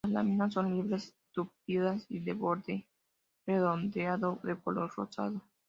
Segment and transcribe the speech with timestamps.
[0.03, 2.87] Las láminas son libres, tupidas y de borde
[3.45, 5.43] redondeado, de color rosado.